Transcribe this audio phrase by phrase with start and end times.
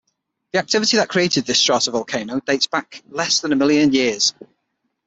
[0.51, 4.33] The activity that created this stratovolcano dates back less than a million years.